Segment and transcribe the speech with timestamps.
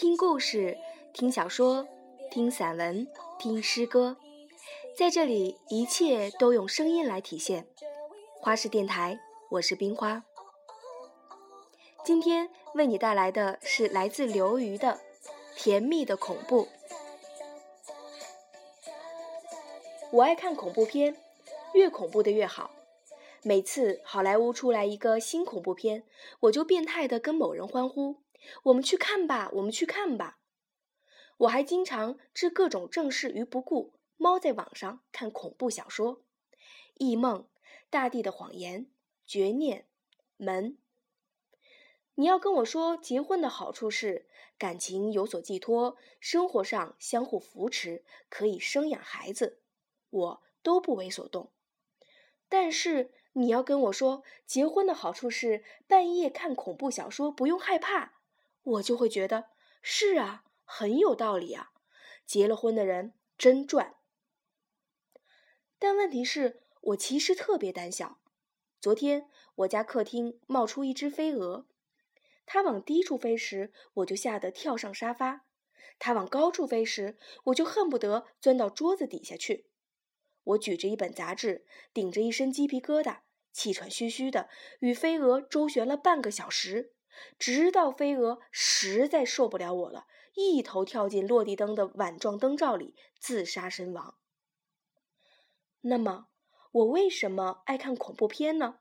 [0.00, 0.78] 听故事，
[1.12, 1.84] 听小说，
[2.30, 3.04] 听散文，
[3.36, 4.16] 听诗歌，
[4.96, 7.66] 在这里一切都用声音来体现。
[8.40, 9.18] 花式电台，
[9.48, 10.22] 我是冰花。
[12.04, 15.00] 今天为你带来的是来自刘瑜的
[15.60, 16.66] 《甜蜜的恐怖》。
[20.12, 21.16] 我爱看恐怖片，
[21.74, 22.70] 越恐怖的越好。
[23.42, 26.04] 每次好莱坞出来一个新恐怖片，
[26.38, 28.14] 我就变态的跟某人欢呼。
[28.64, 30.38] 我们去看吧，我们去看吧。
[31.38, 36.16] 我还经常置各种正事于不顾，猫在网上看恐怖小说，
[36.94, 37.40] 《异梦》
[37.90, 38.80] 《大地的谎言》
[39.26, 39.78] 《绝念》
[40.36, 40.72] 《门》。
[42.16, 44.26] 你要跟我说结婚的好处是
[44.58, 49.60] 感情有所寄托，生活上相互扶持，可以生养孩子，
[50.10, 51.52] 我都不为所动。
[52.48, 58.17] 但是你要跟我说结婚的好处是半夜看恐怖小说不用害怕。
[58.68, 59.46] 我就会觉得
[59.80, 61.70] 是啊，很有道理啊，
[62.26, 63.94] 结了婚的人真赚。
[65.78, 68.20] 但问题是，我其实特别胆小。
[68.80, 71.66] 昨天我家客厅冒出一只飞蛾，
[72.46, 75.40] 它往低处飞时，我就吓得跳上沙发；
[75.98, 79.70] 它往高处飞时，我就恨不得钻到桌子底下去。
[80.44, 83.20] 我举着一本杂志，顶着一身鸡皮疙瘩，
[83.52, 84.48] 气喘吁吁的
[84.80, 86.94] 与飞蛾周旋了半个小时。
[87.38, 94.16] 直到飞蛾实在受不了我了，一头跳进落地灯的碗状灯罩里，自杀身亡。
[95.82, 96.28] 那么，
[96.72, 98.80] 我为什么爱看恐怖片呢？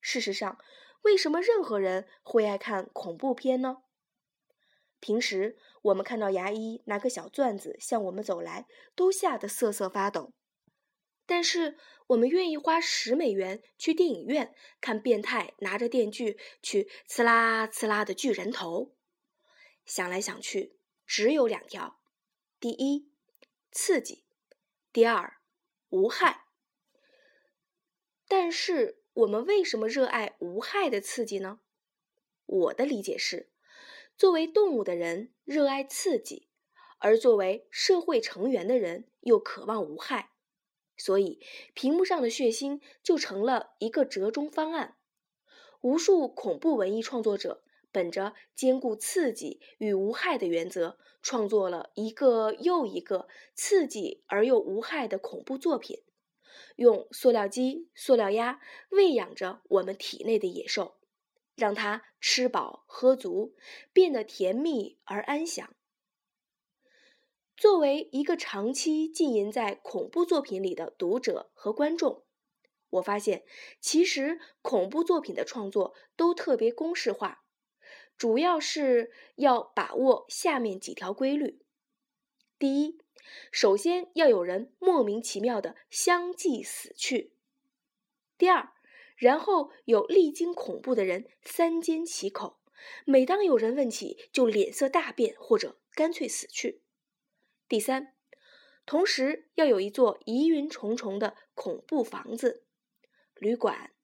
[0.00, 0.58] 事实上，
[1.02, 3.82] 为什么任何人会爱看恐怖片呢？
[5.00, 10.32] 平时我们看到牙医拿个小钻子向我们走来，都吓得瑟瑟发抖。
[11.24, 11.78] 但是
[12.08, 18.94] 我们愿意花十美元去电影院看变态拿着电锯去呲啦呲啦的锯人头。
[19.84, 20.76] 想来想去，
[21.06, 22.00] 只有两条：
[22.60, 23.10] 第一，
[23.70, 24.24] 刺激；
[24.92, 25.38] 第二，
[25.88, 26.44] 无害。
[28.28, 31.60] 但是我们为什么热爱无害的刺激呢？
[32.46, 33.50] 我的理解是，
[34.16, 36.48] 作为动物的人热爱刺激，
[36.98, 40.31] 而作为社会成员的人又渴望无害。
[40.96, 41.40] 所以，
[41.74, 44.96] 屏幕上的血腥就成了一个折中方案。
[45.80, 56.02] 无数恐怖文艺创作者本着兼顾刺激与无害的原则，创作了一个又一个刺激而又无害的恐怖作品，
[56.76, 58.60] 用塑料鸡、塑料鸭
[58.90, 60.96] 喂养着我们体内的野兽，
[61.56, 63.54] 让它吃饱喝足，
[63.92, 65.74] 变得甜蜜而安详。
[67.62, 72.24] 作为一个长期浸淫在恐怖作品里的读者和观众，
[72.90, 73.44] 我发现，
[73.80, 77.44] 其实恐怖作品的创作都特别公式化，
[78.18, 81.60] 主要是要把握下面几条规律：
[82.58, 82.98] 第一，
[83.52, 87.30] 首先要有人莫名其妙的相继死去；
[88.36, 88.72] 第二，
[89.14, 92.58] 然后有历经恐怖的人三缄其口，
[93.04, 96.81] 每当有人问起，就脸色大变或者干脆死去。
[97.72, 98.14] 第三，
[98.84, 102.66] 同时要有一座疑云重重的恐怖房子，
[103.36, 103.94] 旅馆、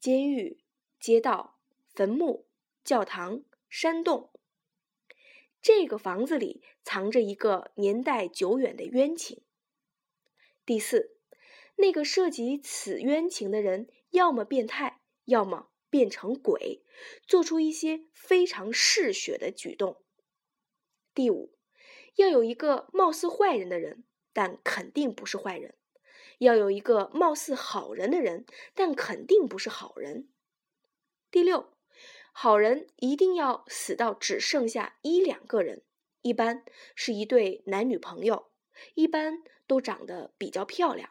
[0.00, 0.58] 监狱、
[0.98, 1.56] 街道、
[1.94, 2.48] 坟墓、
[2.82, 4.32] 教堂、山洞。
[5.60, 9.44] 这个房子里藏着一个年代久远的冤情。
[10.66, 11.16] 第四，
[11.76, 16.82] 那个涉及此冤情的人，要么变态，要么变成鬼，
[17.28, 20.02] 做出一些非常嗜血的举动。
[21.14, 21.54] 第五。
[22.16, 25.72] 要有一个貌似坏人的人，但肯定不是坏人；
[26.38, 30.28] 要有一个貌似好人的人，但肯定不是好人。
[31.30, 31.72] 第六，
[32.32, 35.82] 好人一定要死到只剩下一两个人，
[36.20, 36.64] 一般
[36.94, 38.50] 是一对男女朋友，
[38.94, 41.10] 一般都长得比较漂亮。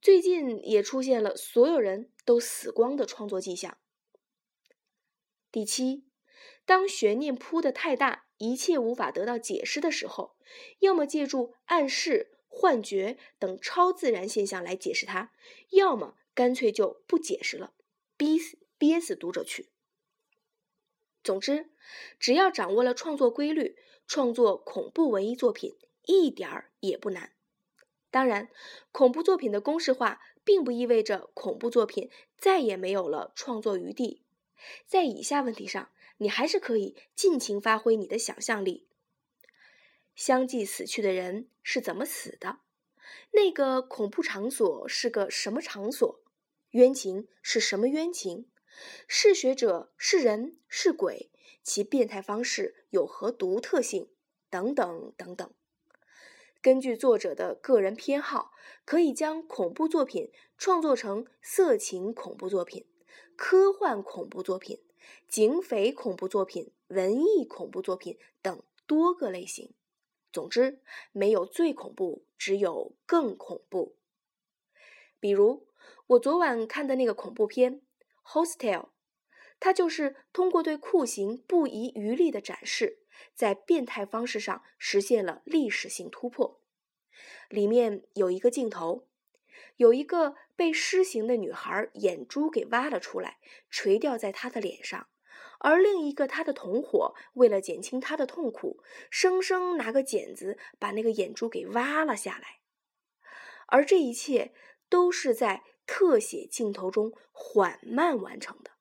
[0.00, 3.78] 最近也出现了所有人都死光的创作迹象。
[5.50, 6.04] 第七，
[6.64, 8.24] 当悬念铺得太大。
[8.38, 10.36] 一切无法得到解释的时候，
[10.80, 15.30] 要么借助暗示、幻觉等超自然现象来解释它，
[15.70, 17.72] 要么干脆就不解释了，
[18.16, 19.70] 逼死憋死读者去。
[21.22, 21.70] 总之，
[22.18, 27.32] 只要掌握了创作规律，创作恐怖文艺作品一点儿也不难。
[28.10, 28.50] 当然，
[28.90, 34.23] 恐怖作品的公式化并不意味着恐怖作品再也没有了创作余地。
[34.86, 35.90] 在以下问题上。
[36.18, 38.86] 你还是可以尽情发挥你的想象力。
[40.14, 42.60] 相继死去的人是怎么死的？
[43.32, 46.22] 那个恐怖场所是个什么场所？
[46.70, 48.48] 冤情是什么冤情？
[49.08, 51.32] 嗜血者是人是鬼？
[51.64, 54.08] 其变态方式有何独特性
[54.48, 55.52] 等等等等。
[56.62, 58.52] 根据作者的个人偏好，
[58.84, 62.86] 可以将恐怖作品创作成色情恐怖作品、
[63.36, 64.80] 科幻恐怖作品、
[65.28, 69.74] 警匪恐怖作品、文艺恐怖作品等多个类型。
[70.32, 70.80] 总之，
[71.12, 73.96] 没有最恐怖，只有更恐怖。
[75.20, 75.66] 比如
[76.08, 77.80] 我昨晚看的那个恐怖片
[78.24, 78.80] 《Hostel》，
[79.60, 83.00] 它就是通过对酷刑不遗余力的展示。
[83.32, 86.60] 在变态方式上实现了历史性突破。
[87.48, 89.06] 里面有一个镜头，
[89.76, 93.38] 有一个被施行的女孩眼珠给挖了出来，
[93.70, 95.08] 垂吊在她的脸上，
[95.58, 102.60] 而另一个她的同伙为了减轻她的痛苦，生生拿个剪子把那个眼珠给挖了下来。
[103.66, 104.52] 而这一切
[104.88, 108.72] 都是在特写镜头中缓慢完成的。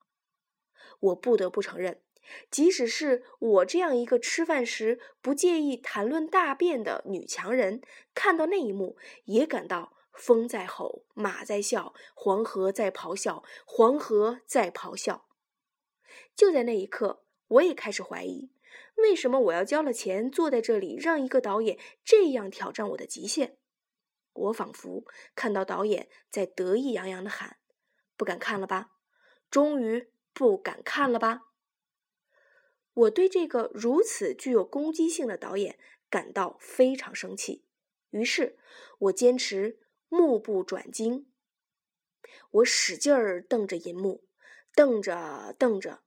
[0.99, 2.01] 我不得不承认。
[2.49, 7.81] 即使是我这样一个吃饭时不介意谈论大便的女强人，
[8.13, 15.25] 看到那一幕也感到风在吼，马在笑，黄河在咆哮，黄河在咆哮。
[16.35, 18.51] 就在那一刻，我也开始怀疑，
[18.95, 23.57] 为什么我要交了钱坐在这里，让一个导演这样挑战我的极限？
[24.33, 25.05] 我仿佛
[25.35, 27.57] 看到导演在得意洋洋的喊
[28.17, 28.91] ：“不敢看了吧？
[29.51, 31.41] 终于不敢看了吧？”
[32.93, 37.65] 我对这个如此具有攻击性的导演感到非常生气，
[38.11, 38.57] 于是
[38.99, 39.79] 我坚持
[40.13, 41.27] 目不转睛。
[42.51, 44.23] 我使劲儿瞪着银幕，
[44.75, 46.03] 瞪着瞪着，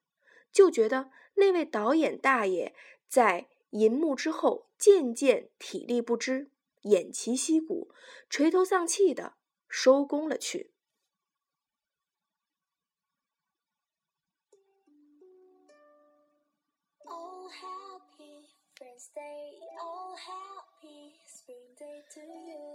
[0.53, 2.75] 就觉得那位导演大爷
[3.09, 7.93] 在银幕之后渐渐体力不支，偃旗息鼓，
[8.31, 9.35] 垂头丧气的
[9.69, 10.73] 收工了去。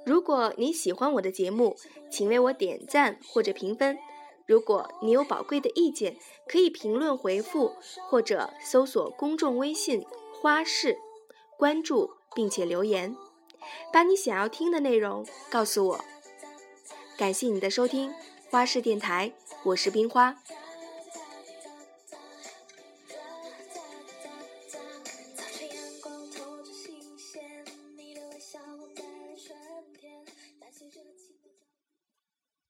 [0.06, 1.75] 如果你喜欢我的节目，
[2.09, 3.98] 请为我点赞或者评分。
[4.48, 6.18] 如果你有宝贵的意见，
[6.48, 7.74] 可以评论回复，
[8.09, 10.06] 或者搜索公众微信
[10.42, 10.98] “花式”，
[11.57, 13.15] 关注并且留言，
[13.94, 16.06] 把你想要听的内容告诉我。
[17.18, 18.13] 感谢你的收听，
[18.50, 19.31] 花式电台，
[19.63, 20.36] 我是冰花。